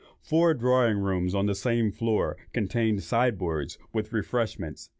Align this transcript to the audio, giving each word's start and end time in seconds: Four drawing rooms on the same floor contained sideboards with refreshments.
Four 0.23 0.55
drawing 0.55 0.97
rooms 0.97 1.35
on 1.35 1.45
the 1.45 1.53
same 1.53 1.91
floor 1.91 2.35
contained 2.53 3.03
sideboards 3.03 3.77
with 3.93 4.11
refreshments. 4.11 4.89